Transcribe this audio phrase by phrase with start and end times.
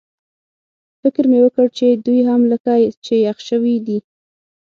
[1.01, 2.71] فکر مې وکړ چې دوی هم لکه
[3.05, 3.97] چې یخ شوي دي.